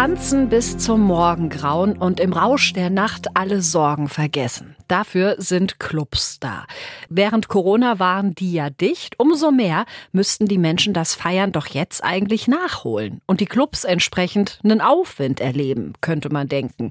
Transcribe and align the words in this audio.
Tanzen 0.00 0.48
bis 0.48 0.78
zum 0.78 1.02
Morgengrauen 1.02 1.98
und 1.98 2.20
im 2.20 2.32
Rausch 2.32 2.72
der 2.72 2.88
Nacht 2.88 3.36
alle 3.36 3.60
Sorgen 3.60 4.08
vergessen. 4.08 4.74
Dafür 4.88 5.34
sind 5.36 5.78
Clubs 5.78 6.40
da. 6.40 6.64
Während 7.10 7.48
Corona 7.48 7.98
waren 7.98 8.34
die 8.34 8.54
ja 8.54 8.70
dicht. 8.70 9.20
Umso 9.20 9.50
mehr 9.50 9.84
müssten 10.12 10.46
die 10.46 10.56
Menschen 10.56 10.94
das 10.94 11.14
Feiern 11.14 11.52
doch 11.52 11.66
jetzt 11.66 12.02
eigentlich 12.02 12.48
nachholen 12.48 13.20
und 13.26 13.40
die 13.40 13.44
Clubs 13.44 13.84
entsprechend 13.84 14.58
einen 14.64 14.80
Aufwind 14.80 15.38
erleben, 15.38 15.92
könnte 16.00 16.30
man 16.30 16.48
denken. 16.48 16.88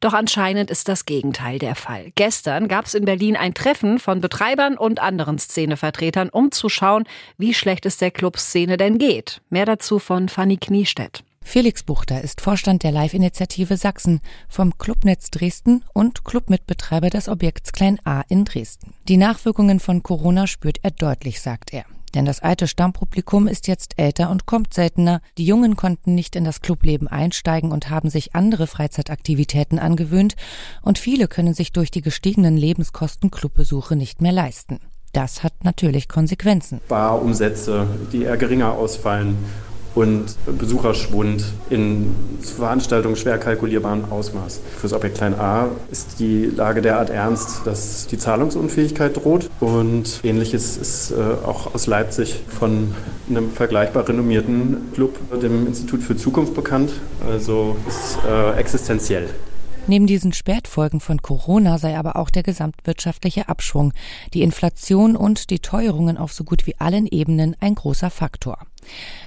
Doch 0.00 0.12
anscheinend 0.12 0.70
ist 0.70 0.86
das 0.86 1.06
Gegenteil 1.06 1.58
der 1.58 1.76
Fall. 1.76 2.12
Gestern 2.14 2.68
gab 2.68 2.84
es 2.84 2.94
in 2.94 3.06
Berlin 3.06 3.36
ein 3.36 3.54
Treffen 3.54 3.98
von 3.98 4.20
Betreibern 4.20 4.76
und 4.76 5.00
anderen 5.00 5.38
Szenevertretern, 5.38 6.28
um 6.28 6.52
zu 6.52 6.68
schauen, 6.68 7.04
wie 7.38 7.54
schlecht 7.54 7.86
es 7.86 7.96
der 7.96 8.10
Clubszene 8.10 8.76
denn 8.76 8.98
geht. 8.98 9.40
Mehr 9.48 9.64
dazu 9.64 9.98
von 9.98 10.28
Fanny 10.28 10.58
Kniestedt. 10.58 11.24
Felix 11.50 11.82
Buchter 11.82 12.22
ist 12.22 12.40
Vorstand 12.40 12.84
der 12.84 12.92
Live-Initiative 12.92 13.76
Sachsen 13.76 14.20
vom 14.48 14.78
Clubnetz 14.78 15.32
Dresden 15.32 15.84
und 15.92 16.24
Clubmitbetreiber 16.24 17.10
des 17.10 17.28
Objekts 17.28 17.72
Klein 17.72 17.98
A 18.04 18.22
in 18.28 18.44
Dresden. 18.44 18.94
Die 19.08 19.16
Nachwirkungen 19.16 19.80
von 19.80 20.04
Corona 20.04 20.46
spürt 20.46 20.78
er 20.82 20.92
deutlich, 20.92 21.40
sagt 21.40 21.72
er. 21.72 21.84
Denn 22.14 22.24
das 22.24 22.38
alte 22.38 22.68
Stammpublikum 22.68 23.48
ist 23.48 23.66
jetzt 23.66 23.98
älter 23.98 24.30
und 24.30 24.46
kommt 24.46 24.74
seltener. 24.74 25.22
Die 25.38 25.44
Jungen 25.44 25.74
konnten 25.74 26.14
nicht 26.14 26.36
in 26.36 26.44
das 26.44 26.60
Clubleben 26.60 27.08
einsteigen 27.08 27.72
und 27.72 27.90
haben 27.90 28.10
sich 28.10 28.36
andere 28.36 28.68
Freizeitaktivitäten 28.68 29.80
angewöhnt. 29.80 30.36
Und 30.82 30.98
viele 30.98 31.26
können 31.26 31.54
sich 31.54 31.72
durch 31.72 31.90
die 31.90 32.02
gestiegenen 32.02 32.56
Lebenskosten 32.56 33.32
Clubbesuche 33.32 33.96
nicht 33.96 34.22
mehr 34.22 34.32
leisten. 34.32 34.78
Das 35.12 35.42
hat 35.42 35.64
natürlich 35.64 36.06
Konsequenzen. 36.06 36.80
Barumsätze, 36.88 37.88
die 38.12 38.22
eher 38.22 38.36
geringer 38.36 38.74
ausfallen 38.74 39.36
und 39.94 40.36
Besucherschwund 40.58 41.44
in 41.68 42.14
Veranstaltungen 42.40 43.16
schwer 43.16 43.38
kalkulierbarem 43.38 44.04
Ausmaß. 44.10 44.60
Für 44.76 44.82
das 44.82 44.92
Objekt 44.92 45.18
Klein 45.18 45.38
A 45.38 45.68
ist 45.90 46.20
die 46.20 46.46
Lage 46.46 46.82
derart 46.82 47.10
ernst, 47.10 47.62
dass 47.66 48.06
die 48.06 48.18
Zahlungsunfähigkeit 48.18 49.16
droht. 49.16 49.50
Und 49.60 50.20
ähnliches 50.22 50.76
ist 50.76 51.10
äh, 51.12 51.14
auch 51.46 51.74
aus 51.74 51.86
Leipzig 51.86 52.40
von 52.58 52.94
einem 53.28 53.50
vergleichbar 53.50 54.08
renommierten 54.08 54.92
Club, 54.94 55.18
dem 55.40 55.66
Institut 55.66 56.02
für 56.02 56.16
Zukunft, 56.16 56.54
bekannt. 56.54 56.92
Also 57.28 57.76
ist 57.88 58.18
äh, 58.26 58.58
existenziell. 58.58 59.28
Neben 59.90 60.06
diesen 60.06 60.32
Spätfolgen 60.32 61.00
von 61.00 61.20
Corona 61.20 61.76
sei 61.76 61.98
aber 61.98 62.14
auch 62.14 62.30
der 62.30 62.44
gesamtwirtschaftliche 62.44 63.48
Abschwung, 63.48 63.92
die 64.32 64.42
Inflation 64.42 65.16
und 65.16 65.50
die 65.50 65.58
Teuerungen 65.58 66.16
auf 66.16 66.32
so 66.32 66.44
gut 66.44 66.64
wie 66.68 66.78
allen 66.78 67.08
Ebenen 67.08 67.56
ein 67.58 67.74
großer 67.74 68.08
Faktor. 68.08 68.58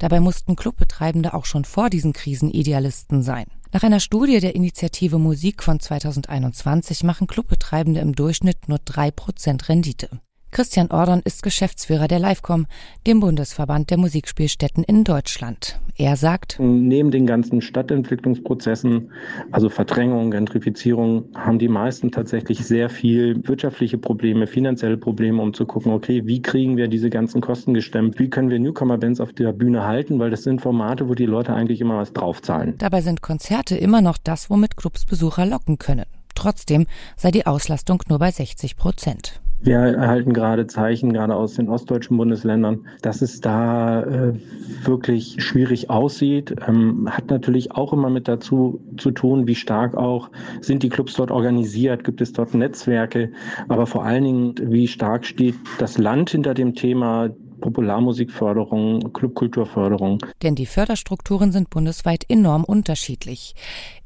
Dabei 0.00 0.18
mussten 0.18 0.56
Clubbetreibende 0.56 1.32
auch 1.32 1.44
schon 1.44 1.64
vor 1.64 1.90
diesen 1.90 2.12
Krisen 2.12 2.50
Idealisten 2.50 3.22
sein. 3.22 3.46
Nach 3.72 3.84
einer 3.84 4.00
Studie 4.00 4.40
der 4.40 4.56
Initiative 4.56 5.20
Musik 5.20 5.62
von 5.62 5.78
2021 5.78 7.04
machen 7.04 7.28
Clubbetreibende 7.28 8.00
im 8.00 8.16
Durchschnitt 8.16 8.68
nur 8.68 8.80
drei 8.84 9.12
Prozent 9.12 9.68
Rendite. 9.68 10.10
Christian 10.50 10.90
Ordon 10.90 11.20
ist 11.24 11.42
Geschäftsführer 11.42 12.08
der 12.08 12.18
Livecom, 12.18 12.66
dem 13.06 13.20
Bundesverband 13.20 13.90
der 13.90 13.98
Musikspielstätten 13.98 14.82
in 14.82 15.04
Deutschland. 15.04 15.78
Er 15.96 16.16
sagt, 16.16 16.56
neben 16.58 17.10
den 17.10 17.26
ganzen 17.26 17.60
Stadtentwicklungsprozessen, 17.60 19.12
also 19.52 19.68
Verdrängung, 19.68 20.30
Gentrifizierung, 20.30 21.26
haben 21.34 21.58
die 21.58 21.68
meisten 21.68 22.10
tatsächlich 22.10 22.64
sehr 22.64 22.88
viel 22.88 23.46
wirtschaftliche 23.46 23.98
Probleme, 23.98 24.46
finanzielle 24.46 24.96
Probleme, 24.96 25.42
um 25.42 25.52
zu 25.52 25.66
gucken, 25.66 25.92
okay, 25.92 26.22
wie 26.24 26.40
kriegen 26.40 26.76
wir 26.76 26.88
diese 26.88 27.10
ganzen 27.10 27.40
Kosten 27.40 27.74
gestemmt? 27.74 28.18
Wie 28.18 28.30
können 28.30 28.48
wir 28.48 28.58
Newcomer-Bands 28.58 29.20
auf 29.20 29.32
der 29.34 29.52
Bühne 29.52 29.84
halten? 29.84 30.18
Weil 30.18 30.30
das 30.30 30.44
sind 30.44 30.62
Formate, 30.62 31.08
wo 31.08 31.14
die 31.14 31.26
Leute 31.26 31.52
eigentlich 31.52 31.80
immer 31.80 31.98
was 31.98 32.12
draufzahlen. 32.12 32.74
Dabei 32.78 33.02
sind 33.02 33.20
Konzerte 33.20 33.76
immer 33.76 34.00
noch 34.00 34.16
das, 34.16 34.48
womit 34.48 34.76
Clubs 34.76 35.04
Besucher 35.04 35.44
locken 35.44 35.78
können. 35.78 36.06
Trotzdem 36.34 36.86
sei 37.16 37.32
die 37.32 37.46
Auslastung 37.46 38.02
nur 38.08 38.18
bei 38.18 38.30
60 38.30 38.76
Prozent. 38.76 39.40
Wir 39.60 39.78
erhalten 39.78 40.32
gerade 40.32 40.68
Zeichen, 40.68 41.12
gerade 41.12 41.34
aus 41.34 41.54
den 41.54 41.68
ostdeutschen 41.68 42.16
Bundesländern, 42.16 42.86
dass 43.02 43.22
es 43.22 43.40
da 43.40 44.02
äh, 44.02 44.34
wirklich 44.84 45.42
schwierig 45.42 45.90
aussieht. 45.90 46.54
Ähm, 46.66 47.08
hat 47.10 47.28
natürlich 47.28 47.72
auch 47.72 47.92
immer 47.92 48.08
mit 48.08 48.28
dazu 48.28 48.80
zu 48.96 49.10
tun, 49.10 49.48
wie 49.48 49.56
stark 49.56 49.96
auch 49.96 50.30
sind 50.60 50.84
die 50.84 50.88
Clubs 50.88 51.14
dort 51.14 51.32
organisiert, 51.32 52.04
gibt 52.04 52.20
es 52.20 52.32
dort 52.32 52.54
Netzwerke, 52.54 53.32
aber 53.68 53.86
vor 53.86 54.04
allen 54.04 54.24
Dingen, 54.24 54.54
wie 54.62 54.86
stark 54.86 55.26
steht 55.26 55.56
das 55.78 55.98
Land 55.98 56.30
hinter 56.30 56.54
dem 56.54 56.74
Thema, 56.74 57.30
Popularmusikförderung, 57.60 59.12
Clubkulturförderung. 59.12 60.18
Denn 60.42 60.54
die 60.54 60.66
Förderstrukturen 60.66 61.52
sind 61.52 61.70
bundesweit 61.70 62.24
enorm 62.28 62.64
unterschiedlich. 62.64 63.54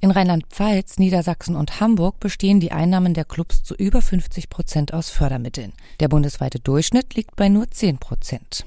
In 0.00 0.10
Rheinland-Pfalz, 0.10 0.98
Niedersachsen 0.98 1.56
und 1.56 1.80
Hamburg 1.80 2.20
bestehen 2.20 2.60
die 2.60 2.72
Einnahmen 2.72 3.14
der 3.14 3.24
Clubs 3.24 3.62
zu 3.62 3.74
über 3.74 4.02
50 4.02 4.48
Prozent 4.48 4.94
aus 4.94 5.10
Fördermitteln. 5.10 5.72
Der 6.00 6.08
bundesweite 6.08 6.58
Durchschnitt 6.58 7.14
liegt 7.14 7.36
bei 7.36 7.48
nur 7.48 7.70
10 7.70 7.98
Prozent. 7.98 8.64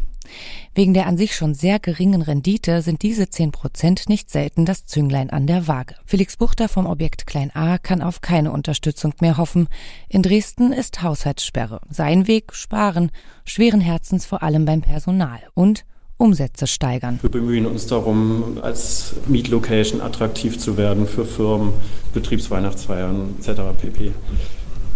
Wegen 0.74 0.94
der 0.94 1.08
an 1.08 1.18
sich 1.18 1.36
schon 1.36 1.54
sehr 1.54 1.80
geringen 1.80 2.22
Rendite 2.22 2.82
sind 2.82 3.02
diese 3.02 3.30
10 3.30 3.52
Prozent 3.52 4.10
nicht 4.10 4.30
selten 4.30 4.66
das 4.66 4.86
Zünglein 4.86 5.30
an 5.30 5.48
der 5.48 5.68
Waage. 5.68 5.96
Felix 6.06 6.38
Buchter 6.38 6.68
vom 6.70 6.86
Objekt 6.86 7.28
Klein 7.28 7.52
A 7.54 7.78
kann 7.78 8.02
auf 8.02 8.22
keine 8.22 8.52
Unterstützung 8.52 9.14
mehr 9.22 9.38
hoffen. 9.38 9.68
In 10.10 10.22
Dresden 10.22 10.72
ist 10.72 11.02
Haushaltssperre. 11.02 11.82
Sein 11.90 12.28
Weg 12.28 12.54
sparen, 12.54 13.12
schweren 13.46 13.82
Herzens 13.82 14.26
vor 14.26 14.44
allem 14.44 14.66
beim 14.66 14.82
Personal 14.82 15.40
und 15.54 15.86
Umsätze 16.18 16.66
steigern. 16.68 17.20
Wir 17.22 17.30
bemühen 17.30 17.66
uns 17.66 17.88
darum, 17.88 18.58
als 18.62 19.16
Mietlocation 19.28 20.02
attraktiv 20.02 20.58
zu 20.58 20.78
werden 20.78 21.08
für 21.08 21.26
Firmen, 21.26 21.74
Betriebsweihnachtsfeiern 22.14 23.36
etc. 23.40 23.62
pp 23.82 24.14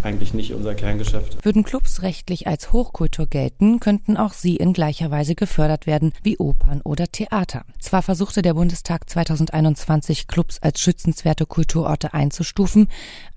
eigentlich 0.03 0.33
nicht 0.33 0.53
unser 0.53 0.75
Kerngeschäft. 0.75 1.43
Würden 1.43 1.63
Clubs 1.63 2.01
rechtlich 2.01 2.47
als 2.47 2.71
Hochkultur 2.71 3.27
gelten, 3.27 3.79
könnten 3.79 4.17
auch 4.17 4.33
sie 4.33 4.55
in 4.55 4.73
gleicher 4.73 5.11
Weise 5.11 5.35
gefördert 5.35 5.87
werden 5.87 6.13
wie 6.23 6.37
Opern 6.37 6.81
oder 6.81 7.07
Theater. 7.07 7.63
Zwar 7.79 8.01
versuchte 8.01 8.41
der 8.41 8.53
Bundestag 8.53 9.09
2021 9.09 10.27
Clubs 10.27 10.59
als 10.61 10.81
schützenswerte 10.81 11.45
Kulturorte 11.45 12.13
einzustufen, 12.13 12.87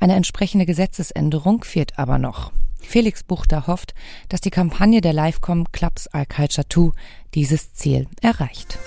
eine 0.00 0.14
entsprechende 0.14 0.66
Gesetzesänderung 0.66 1.64
fehlt 1.64 1.98
aber 1.98 2.18
noch. 2.18 2.52
Felix 2.80 3.22
Buchter 3.22 3.66
hofft, 3.66 3.94
dass 4.28 4.40
die 4.40 4.50
Kampagne 4.50 5.00
der 5.00 5.12
Livecom 5.12 5.70
Clubs 5.72 6.08
Culture 6.28 6.68
2 6.68 6.90
dieses 7.34 7.72
Ziel 7.72 8.06
erreicht. 8.20 8.78